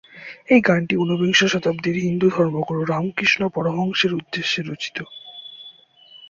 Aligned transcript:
এই 0.49 0.61
গানটি 0.61 0.93
ঊনবিংশ 0.97 1.39
শতাব্দীর 1.45 1.97
হিন্দু 1.97 2.27
ধর্মগুরু 2.29 2.81
রামকৃষ্ণ 2.85 3.41
পরমহংসের 3.47 4.11
উদ্দেশ্যে 4.13 4.59
রচিত। 4.61 4.97